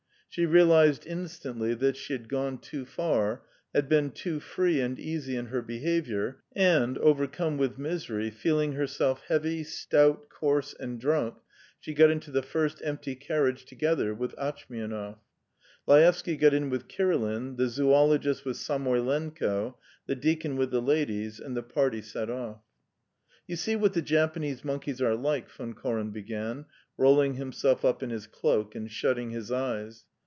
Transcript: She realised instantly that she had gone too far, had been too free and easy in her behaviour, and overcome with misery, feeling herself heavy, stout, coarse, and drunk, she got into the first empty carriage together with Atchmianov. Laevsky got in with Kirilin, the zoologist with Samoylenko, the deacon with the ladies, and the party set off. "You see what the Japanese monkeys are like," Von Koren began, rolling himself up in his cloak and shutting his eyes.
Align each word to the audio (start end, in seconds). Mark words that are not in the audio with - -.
She 0.33 0.45
realised 0.45 1.05
instantly 1.05 1.73
that 1.73 1.97
she 1.97 2.13
had 2.13 2.29
gone 2.29 2.59
too 2.59 2.85
far, 2.85 3.41
had 3.75 3.89
been 3.89 4.11
too 4.11 4.39
free 4.39 4.79
and 4.79 4.97
easy 4.97 5.35
in 5.35 5.47
her 5.47 5.61
behaviour, 5.61 6.41
and 6.55 6.97
overcome 6.99 7.57
with 7.57 7.77
misery, 7.77 8.29
feeling 8.29 8.71
herself 8.71 9.23
heavy, 9.27 9.65
stout, 9.65 10.29
coarse, 10.29 10.73
and 10.73 10.97
drunk, 11.01 11.35
she 11.81 11.93
got 11.93 12.09
into 12.09 12.31
the 12.31 12.41
first 12.41 12.79
empty 12.81 13.13
carriage 13.13 13.65
together 13.65 14.13
with 14.15 14.33
Atchmianov. 14.37 15.17
Laevsky 15.85 16.37
got 16.37 16.53
in 16.53 16.69
with 16.69 16.87
Kirilin, 16.87 17.57
the 17.57 17.67
zoologist 17.67 18.45
with 18.45 18.55
Samoylenko, 18.55 19.75
the 20.05 20.15
deacon 20.15 20.55
with 20.55 20.71
the 20.71 20.81
ladies, 20.81 21.41
and 21.41 21.57
the 21.57 21.61
party 21.63 22.01
set 22.01 22.29
off. 22.29 22.61
"You 23.47 23.57
see 23.57 23.75
what 23.75 23.91
the 23.91 24.01
Japanese 24.01 24.63
monkeys 24.63 25.01
are 25.01 25.13
like," 25.15 25.49
Von 25.49 25.73
Koren 25.73 26.11
began, 26.11 26.67
rolling 26.97 27.33
himself 27.33 27.83
up 27.83 28.01
in 28.01 28.11
his 28.11 28.27
cloak 28.27 28.75
and 28.75 28.89
shutting 28.89 29.31
his 29.31 29.51
eyes. 29.51 30.05